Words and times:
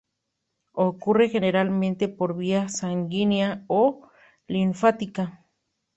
Ocurre 0.87 1.29
generalmente 1.29 2.07
por 2.07 2.35
vía 2.35 2.67
sanguínea 2.69 3.65
o 3.67 4.09
linfática. 4.47 5.45